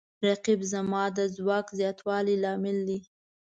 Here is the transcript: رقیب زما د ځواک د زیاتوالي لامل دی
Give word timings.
رقیب 0.27 0.61
زما 0.73 1.03
د 1.17 1.19
ځواک 1.35 1.67
د 1.71 1.75
زیاتوالي 1.79 2.35
لامل 2.43 2.77
دی 2.87 2.99